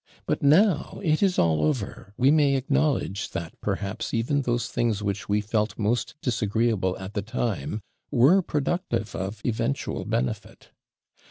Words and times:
But, 0.25 0.41
now 0.41 0.99
it 1.03 1.21
is 1.21 1.37
all 1.37 1.63
over, 1.63 2.11
we 2.17 2.31
may 2.31 2.55
acknowledge 2.55 3.29
that, 3.33 3.53
perhaps, 3.61 4.15
even 4.15 4.41
those 4.41 4.67
things 4.67 5.03
which 5.03 5.29
we 5.29 5.41
felt 5.41 5.77
most 5.77 6.15
disagreeable 6.23 6.97
at 6.97 7.13
the 7.13 7.21
time 7.21 7.83
were 8.09 8.41
productive 8.41 9.13
of 9.13 9.41
eventual 9.45 10.05
benefit. 10.05 10.71